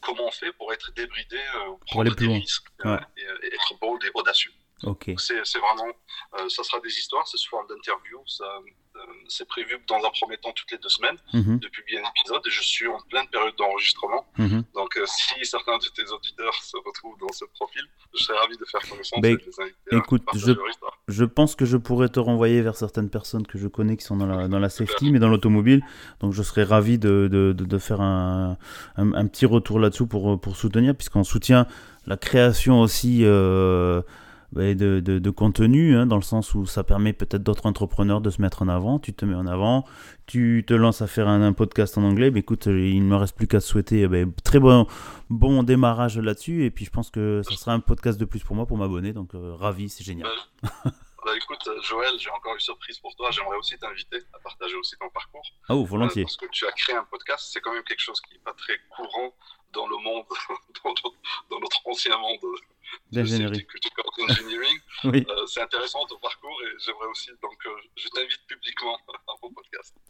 comment 0.00 0.26
on 0.26 0.30
fait 0.30 0.52
pour 0.52 0.72
être 0.72 0.92
débridé, 0.92 1.40
prendre 1.86 2.14
des 2.14 2.26
risques 2.26 2.68
et, 2.84 3.46
être 3.46 3.78
bold 3.80 4.04
et 4.04 4.10
audacieux. 4.14 4.52
C'est 5.18 5.58
vraiment, 5.58 5.92
euh, 6.38 6.48
ça 6.48 6.62
sera 6.62 6.80
des 6.80 6.90
histoires, 6.90 7.26
c'est 7.26 7.38
sous 7.38 7.50
forme 7.50 7.66
d'interview. 7.68 8.18
Euh, 8.40 9.00
c'est 9.28 9.46
prévu 9.48 9.76
dans 9.88 9.96
un 9.96 10.10
premier 10.10 10.36
temps 10.36 10.52
toutes 10.54 10.70
les 10.70 10.78
deux 10.78 10.88
semaines 10.88 11.16
mhm. 11.32 11.58
de 11.58 11.68
publier 11.68 11.98
un 11.98 12.08
épisode 12.16 12.42
et 12.46 12.50
je 12.50 12.62
suis 12.62 12.86
en 12.86 12.98
pleine 13.10 13.26
période 13.28 13.54
d'enregistrement. 13.56 14.24
Mhm. 14.38 14.64
Donc 14.74 14.96
euh, 14.96 15.04
si 15.06 15.44
certains 15.44 15.78
de 15.78 15.84
tes 15.94 16.08
auditeurs 16.12 16.54
se 16.54 16.76
retrouvent 16.76 17.18
dans 17.20 17.32
ce 17.32 17.44
profil, 17.54 17.82
je 18.16 18.22
serais 18.24 18.38
ravi 18.38 18.56
de 18.56 18.64
faire 18.64 18.80
connaissance 18.88 19.20
ben, 19.20 19.36
écoute, 19.90 20.22
je, 20.34 20.52
je, 21.08 21.24
pense 21.24 21.56
que 21.56 21.64
je 21.64 21.76
pourrais 21.76 22.08
te 22.08 22.20
renvoyer 22.20 22.62
vers 22.62 22.76
certaines 22.76 23.10
personnes 23.10 23.46
que 23.46 23.58
je 23.58 23.66
connais 23.66 23.96
qui 23.96 24.04
sont 24.04 24.16
dans 24.16 24.26
la, 24.26 24.46
dans 24.46 24.60
la 24.60 24.68
safety, 24.68 25.10
mais 25.10 25.18
dans 25.18 25.28
l'automobile. 25.28 25.82
Donc 26.20 26.32
je 26.32 26.42
serais 26.42 26.64
ravi 26.64 26.98
de, 26.98 27.28
de, 27.30 27.52
de, 27.52 27.78
faire 27.78 28.00
un, 28.00 28.56
un, 28.96 29.26
petit 29.26 29.46
retour 29.46 29.80
là-dessous 29.80 30.06
pour, 30.06 30.40
pour 30.40 30.56
soutenir, 30.56 30.94
puisqu'on 30.94 31.24
soutient 31.24 31.66
la 32.06 32.16
création 32.16 32.80
aussi 32.80 33.24
de, 34.54 35.00
de, 35.00 35.30
contenu, 35.30 35.96
hein, 35.96 36.06
dans 36.06 36.16
le 36.16 36.22
sens 36.22 36.54
où 36.54 36.66
ça 36.66 36.84
permet 36.84 37.12
peut-être 37.12 37.42
d'autres 37.42 37.66
entrepreneurs 37.66 38.20
de 38.20 38.30
se 38.30 38.40
mettre 38.40 38.62
en 38.62 38.68
avant. 38.68 38.98
Tu 38.98 39.12
te 39.12 39.24
mets 39.24 39.34
en 39.34 39.46
avant, 39.46 39.84
tu 40.26 40.64
te 40.66 40.74
lances 40.74 41.02
à 41.02 41.06
faire 41.06 41.28
un, 41.28 41.52
podcast 41.52 41.98
en 41.98 42.04
anglais. 42.04 42.30
Mais 42.30 42.40
écoute, 42.40 42.66
il 42.66 43.02
ne 43.02 43.08
me 43.08 43.16
reste 43.16 43.36
plus 43.36 43.46
qu'à 43.46 43.60
te 43.60 43.64
souhaiter 43.64 44.02
eh 44.02 44.08
ben, 44.08 44.32
très 44.44 44.60
bon, 44.60 44.86
bon 45.30 45.62
démarrage 45.62 46.18
là-dessus. 46.18 46.64
Et 46.64 46.70
puis 46.70 46.84
je 46.84 46.90
pense 46.90 47.10
que 47.10 47.42
ça 47.42 47.56
sera 47.56 47.72
un 47.72 47.80
podcast 47.80 48.18
de 48.18 48.24
plus 48.24 48.42
pour 48.42 48.56
moi 48.56 48.66
pour 48.66 48.78
m'abonner. 48.78 49.12
Donc 49.12 49.34
euh, 49.34 49.54
ravi, 49.54 49.88
c'est 49.88 50.04
génial. 50.04 50.30
Bah, 51.24 51.32
écoute, 51.34 51.66
Joël, 51.82 52.12
j'ai 52.18 52.28
encore 52.28 52.52
une 52.52 52.60
surprise 52.60 52.98
pour 52.98 53.16
toi. 53.16 53.30
J'aimerais 53.30 53.56
aussi 53.56 53.78
t'inviter 53.78 54.18
à 54.34 54.38
partager 54.40 54.74
aussi 54.74 54.94
ton 55.00 55.08
parcours. 55.08 55.42
Ah, 55.70 55.74
oh, 55.74 55.82
volontiers. 55.86 56.24
parce 56.24 56.36
que 56.36 56.44
tu 56.50 56.66
as 56.66 56.72
créé 56.72 56.94
un 56.94 57.04
podcast, 57.04 57.48
c'est 57.50 57.62
quand 57.62 57.72
même 57.72 57.82
quelque 57.84 58.02
chose 58.02 58.20
qui 58.20 58.34
n'est 58.34 58.40
pas 58.40 58.52
très 58.52 58.78
courant 58.90 59.34
dans 59.74 59.86
le 59.86 59.96
monde, 59.98 60.24
dans, 61.50 61.60
notre 61.60 61.80
ancien 61.86 62.16
monde 62.18 62.38
d'ingénierie. 63.10 63.66
oui. 65.04 65.26
Euh, 65.28 65.46
c'est 65.46 65.60
intéressant 65.60 66.04
ton 66.06 66.18
parcours 66.18 66.56
et 66.64 66.78
j'aimerais 66.84 67.06
aussi, 67.06 67.30
donc 67.42 67.58
euh, 67.66 67.70
je 67.96 68.08
t'invite 68.08 68.46
publiquement. 68.46 68.98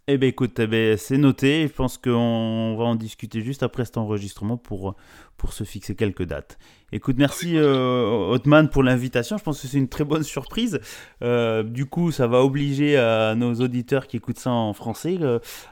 Eh 0.07 0.19
bien 0.19 0.29
écoute, 0.29 0.59
eh 0.59 0.67
ben, 0.67 0.99
c'est 0.99 1.17
noté. 1.17 1.67
Je 1.67 1.73
pense 1.73 1.97
qu'on 1.97 2.77
va 2.77 2.85
en 2.85 2.95
discuter 2.95 3.41
juste 3.41 3.63
après 3.63 3.87
cet 3.87 3.97
enregistrement 3.97 4.59
pour, 4.59 4.97
pour 5.39 5.55
se 5.55 5.65
fixer 5.65 5.95
quelques 5.95 6.25
dates. 6.25 6.59
Écoute, 6.93 7.17
merci 7.17 7.57
euh, 7.57 8.29
Otman 8.29 8.69
pour 8.69 8.83
l'invitation. 8.83 9.39
Je 9.39 9.43
pense 9.43 9.63
que 9.63 9.67
c'est 9.67 9.79
une 9.79 9.89
très 9.89 10.05
bonne 10.05 10.23
surprise. 10.23 10.79
du 11.23 11.87
coup, 11.87 12.13
ça 12.13 12.27
va 12.27 12.43
obliger 12.43 12.99
à 12.99 13.35
nos 13.35 13.55
auditeurs 13.55 14.07
qui 14.07 14.19
écoutent 14.19 14.39
ça 14.39 14.51
en 14.51 14.75
français 14.75 15.19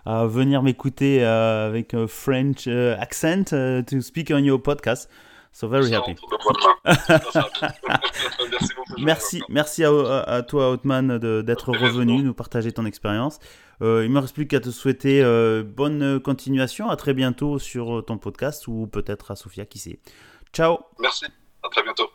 à 0.07 0.27
venir 0.27 0.63
m'écouter 0.63 1.23
avec 1.23 1.93
un 1.93 2.07
French 2.07 2.67
accent 2.67 3.45
to 3.87 4.01
speak 4.01 4.33
on 4.35 4.39
your 4.39 4.63
podcast. 4.63 5.11
So 5.53 5.69
very 5.69 5.93
happy. 5.93 6.17
merci, 8.99 9.43
merci 9.49 9.85
à, 9.85 10.43
toi, 10.43 10.73
Outman, 10.73 11.19
d'être 11.19 11.71
revenu, 11.71 12.23
nous 12.23 12.35
partager 12.35 12.73
ton 12.73 12.87
expérience. 12.87 13.39
Euh, 13.83 14.05
il 14.05 14.09
ne 14.09 14.15
me 14.15 14.21
reste 14.21 14.35
plus 14.35 14.47
qu'à 14.47 14.61
te 14.61 14.71
souhaiter 14.71 15.23
euh, 15.23 15.63
bonne 15.63 16.21
continuation. 16.21 16.89
À 16.89 16.97
très 16.97 17.15
bientôt 17.15 17.59
sur 17.59 18.05
ton 18.07 18.19
podcast 18.19 18.67
ou 18.67 18.87
peut-être 18.87 19.31
à 19.31 19.37
Sofia, 19.37 19.67
qui 19.67 19.79
sait. 19.79 19.99
Ciao. 20.53 20.79
Merci. 20.99 21.27
À 21.63 21.69
très 21.69 21.83
bientôt. 21.83 22.09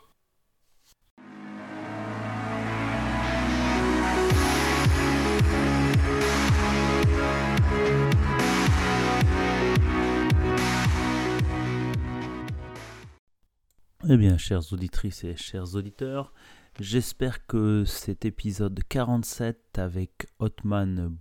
Eh 14.06 14.16
bien, 14.16 14.38
chères 14.38 14.72
auditrices 14.72 15.24
et 15.24 15.34
chers 15.34 15.74
auditeurs, 15.74 16.32
j'espère 16.78 17.44
que 17.46 17.84
cet 17.84 18.24
épisode 18.24 18.78
47 18.88 19.76
avec 19.76 20.28
Otman 20.38 21.16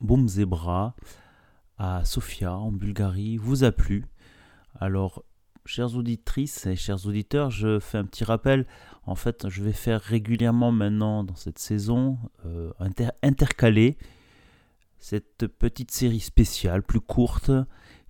Boumzebra 0.00 0.96
à 1.76 2.06
Sofia, 2.06 2.56
en 2.56 2.72
Bulgarie, 2.72 3.36
vous 3.36 3.64
a 3.64 3.70
plu. 3.70 4.06
Alors, 4.80 5.26
chères 5.66 5.94
auditrices 5.94 6.64
et 6.64 6.74
chers 6.74 7.04
auditeurs, 7.04 7.50
je 7.50 7.78
fais 7.78 7.98
un 7.98 8.06
petit 8.06 8.24
rappel. 8.24 8.66
En 9.04 9.14
fait, 9.14 9.50
je 9.50 9.62
vais 9.62 9.74
faire 9.74 10.00
régulièrement 10.00 10.72
maintenant 10.72 11.24
dans 11.24 11.36
cette 11.36 11.58
saison, 11.58 12.18
euh, 12.46 12.72
intercaler 13.22 13.98
cette 14.96 15.46
petite 15.48 15.90
série 15.90 16.20
spéciale, 16.20 16.82
plus 16.82 17.00
courte, 17.02 17.50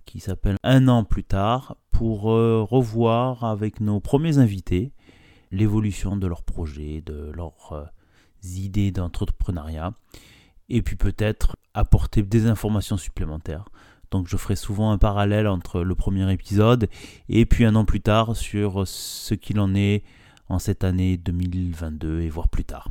qui 0.05 0.19
s'appelle 0.19 0.57
Un 0.63 0.87
an 0.87 1.03
plus 1.03 1.23
tard 1.23 1.77
pour 1.91 2.31
euh, 2.31 2.63
revoir 2.63 3.43
avec 3.43 3.79
nos 3.79 3.99
premiers 3.99 4.37
invités 4.37 4.91
l'évolution 5.51 6.17
de 6.17 6.27
leurs 6.27 6.43
projets, 6.43 7.01
de 7.05 7.31
leurs 7.35 7.73
euh, 7.73 7.85
idées 8.43 8.91
d'entrepreneuriat 8.91 9.93
et 10.69 10.81
puis 10.81 10.95
peut-être 10.95 11.55
apporter 11.73 12.23
des 12.23 12.47
informations 12.47 12.97
supplémentaires. 12.97 13.65
Donc 14.11 14.27
je 14.27 14.37
ferai 14.37 14.55
souvent 14.55 14.91
un 14.91 14.97
parallèle 14.97 15.47
entre 15.47 15.81
le 15.81 15.95
premier 15.95 16.31
épisode 16.31 16.87
et 17.29 17.45
puis 17.45 17.65
un 17.65 17.75
an 17.75 17.85
plus 17.85 18.01
tard 18.01 18.35
sur 18.35 18.87
ce 18.87 19.33
qu'il 19.33 19.59
en 19.59 19.73
est 19.75 20.03
en 20.49 20.59
cette 20.59 20.83
année 20.83 21.17
2022 21.17 22.21
et 22.21 22.29
voire 22.29 22.47
plus 22.47 22.63
tard. 22.63 22.89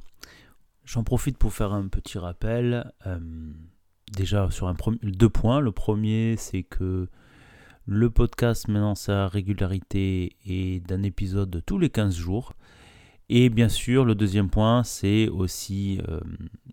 J'en 0.85 1.05
profite 1.05 1.39
pour 1.39 1.53
faire 1.53 1.73
un 1.73 1.87
petit 1.87 2.19
rappel. 2.19 2.93
Euh, 3.07 3.19
déjà 4.13 4.51
sur 4.51 4.69
un 4.69 4.75
deux 5.03 5.29
points. 5.29 5.61
Le 5.61 5.73
premier, 5.73 6.37
c'est 6.37 6.63
que 6.63 7.09
le 7.87 8.11
podcast, 8.11 8.69
maintenant, 8.69 8.95
sa 8.95 9.27
régularité 9.27 10.37
est 10.47 10.87
d'un 10.87 11.03
épisode 11.03 11.63
tous 11.67 11.79
les 11.79 11.91
15 11.91 12.15
jours. 12.15 12.53
Et 13.29 13.49
bien 13.49 13.69
sûr, 13.69 14.05
le 14.05 14.15
deuxième 14.15 14.51
point, 14.51 14.85
c'est 14.85 15.29
aussi, 15.29 16.01
euh, 16.09 16.21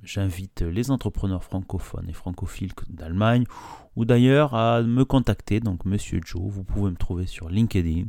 j'invite 0.03 0.61
les 0.61 0.91
entrepreneurs 0.91 1.43
francophones 1.43 2.09
et 2.09 2.13
francophiles 2.13 2.73
d'Allemagne, 2.89 3.45
ou 3.95 4.03
d'ailleurs 4.03 4.55
à 4.55 4.81
me 4.81 5.05
contacter, 5.05 5.61
donc 5.61 5.85
Monsieur 5.85 6.19
Joe, 6.25 6.41
vous 6.45 6.63
pouvez 6.63 6.91
me 6.91 6.97
trouver 6.97 7.27
sur 7.27 7.49
LinkedIn, 7.49 8.07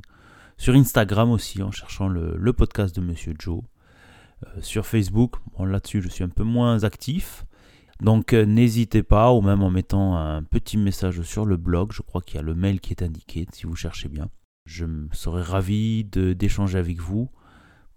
sur 0.57 0.75
Instagram 0.75 1.31
aussi, 1.31 1.63
en 1.63 1.71
cherchant 1.71 2.09
le, 2.09 2.53
podcast 2.53 2.95
de 2.97 3.01
Monsieur 3.01 3.35
Joe, 3.39 3.63
euh, 4.45 4.61
sur 4.63 4.85
Facebook, 4.85 5.37
là-dessus 5.59 6.03
je 6.03 6.09
suis 6.09 6.25
un 6.25 6.29
peu 6.29 6.45
moins 6.45 6.83
actif, 6.83 7.45
Donc 8.01 8.33
euh, 8.33 8.47
n'hésitez 8.47 9.03
pas, 9.03 9.33
ou 9.33 9.43
même 9.43 9.63
en 9.63 9.71
mettant 9.71 10.17
un 10.17 10.43
petit 10.43 10.79
message 10.79 11.23
sur 11.23 11.45
le 11.45 11.57
blog, 11.57 11.93
je 11.93 12.03
crois 12.03 12.23
qu'il 12.23 12.37
y 12.37 12.39
a 12.39 12.43
le 12.43 12.55
mail 12.55 12.81
qui 12.81 12.93
est 12.93 13.03
indiqué 13.03 13.47
si 13.53 13.67
vous 13.67 13.77
cherchez 13.77 14.09
bien. 14.09 14.29
Je 14.65 14.87
serais 15.13 15.43
ravi 15.43 16.05
d'échanger 16.05 16.79
avec 16.79 17.01
vous 17.01 17.31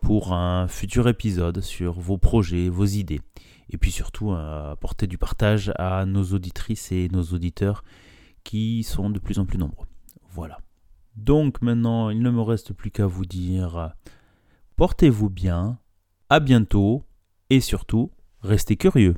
pour 0.01 0.33
un 0.33 0.67
futur 0.67 1.07
épisode 1.07 1.62
sur 1.62 2.00
vos 2.00 2.17
projets, 2.17 2.67
vos 2.67 2.86
idées. 2.86 3.22
Et 3.69 3.77
puis 3.77 3.91
surtout 3.91 4.33
apporter 4.33 5.07
du 5.07 5.17
partage 5.17 5.72
à 5.77 6.05
nos 6.05 6.24
auditrices 6.24 6.91
et 6.91 7.07
nos 7.10 7.24
auditeurs 7.24 7.83
qui 8.43 8.83
sont 8.83 9.10
de 9.10 9.19
plus 9.19 9.39
en 9.39 9.45
plus 9.45 9.57
nombreux. 9.57 9.88
Voilà. 10.29 10.60
Donc 11.15 11.62
maintenant, 11.62 12.10
il 12.10 12.22
ne 12.22 12.31
me 12.31 12.41
reste 12.41 12.74
plus 12.74 12.91
qu'à 12.91 13.05
vous 13.05 13.25
dire 13.25 13.93
portez-vous 14.75 15.29
bien, 15.29 15.79
à 16.29 16.39
bientôt 16.39 17.05
et 17.50 17.62
surtout, 17.62 18.12
restez 18.41 18.75
curieux. 18.75 19.15